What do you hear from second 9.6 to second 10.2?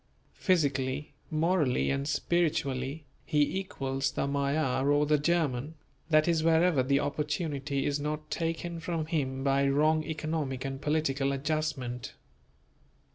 wrong